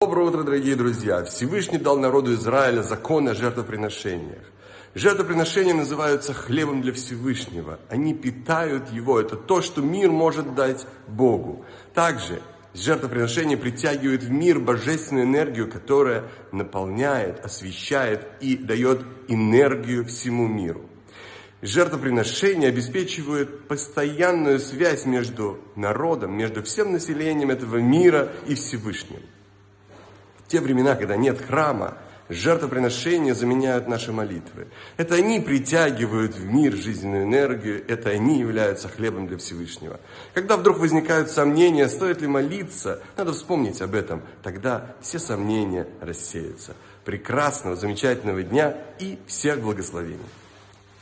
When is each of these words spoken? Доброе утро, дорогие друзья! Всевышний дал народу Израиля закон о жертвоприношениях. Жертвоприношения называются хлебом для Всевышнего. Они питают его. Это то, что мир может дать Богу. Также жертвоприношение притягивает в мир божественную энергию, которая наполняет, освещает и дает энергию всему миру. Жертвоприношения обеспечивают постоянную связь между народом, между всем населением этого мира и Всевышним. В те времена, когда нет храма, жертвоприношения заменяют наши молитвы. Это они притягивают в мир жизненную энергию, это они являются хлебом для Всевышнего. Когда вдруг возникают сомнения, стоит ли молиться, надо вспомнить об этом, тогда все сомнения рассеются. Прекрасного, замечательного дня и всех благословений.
Доброе 0.00 0.28
утро, 0.28 0.44
дорогие 0.44 0.76
друзья! 0.76 1.24
Всевышний 1.24 1.76
дал 1.78 1.98
народу 1.98 2.32
Израиля 2.34 2.82
закон 2.82 3.26
о 3.26 3.34
жертвоприношениях. 3.34 4.44
Жертвоприношения 4.94 5.74
называются 5.74 6.32
хлебом 6.32 6.82
для 6.82 6.92
Всевышнего. 6.92 7.80
Они 7.88 8.14
питают 8.14 8.92
его. 8.92 9.18
Это 9.18 9.34
то, 9.34 9.60
что 9.60 9.82
мир 9.82 10.12
может 10.12 10.54
дать 10.54 10.86
Богу. 11.08 11.64
Также 11.94 12.40
жертвоприношение 12.74 13.56
притягивает 13.56 14.22
в 14.22 14.30
мир 14.30 14.60
божественную 14.60 15.26
энергию, 15.26 15.68
которая 15.68 16.30
наполняет, 16.52 17.44
освещает 17.44 18.24
и 18.40 18.56
дает 18.56 19.02
энергию 19.26 20.04
всему 20.04 20.46
миру. 20.46 20.88
Жертвоприношения 21.60 22.68
обеспечивают 22.68 23.66
постоянную 23.66 24.60
связь 24.60 25.06
между 25.06 25.58
народом, 25.74 26.36
между 26.36 26.62
всем 26.62 26.92
населением 26.92 27.50
этого 27.50 27.78
мира 27.78 28.30
и 28.46 28.54
Всевышним. 28.54 29.22
В 30.48 30.50
те 30.50 30.62
времена, 30.62 30.94
когда 30.94 31.14
нет 31.14 31.42
храма, 31.46 31.98
жертвоприношения 32.30 33.34
заменяют 33.34 33.86
наши 33.86 34.12
молитвы. 34.12 34.68
Это 34.96 35.16
они 35.16 35.40
притягивают 35.40 36.36
в 36.36 36.46
мир 36.46 36.72
жизненную 36.74 37.24
энергию, 37.24 37.84
это 37.86 38.08
они 38.08 38.40
являются 38.40 38.88
хлебом 38.88 39.26
для 39.26 39.36
Всевышнего. 39.36 40.00
Когда 40.32 40.56
вдруг 40.56 40.78
возникают 40.78 41.30
сомнения, 41.30 41.86
стоит 41.86 42.22
ли 42.22 42.28
молиться, 42.28 43.02
надо 43.18 43.34
вспомнить 43.34 43.82
об 43.82 43.94
этом, 43.94 44.22
тогда 44.42 44.94
все 45.02 45.18
сомнения 45.18 45.86
рассеются. 46.00 46.74
Прекрасного, 47.04 47.76
замечательного 47.76 48.42
дня 48.42 48.74
и 48.98 49.18
всех 49.26 49.60
благословений. 49.60 50.24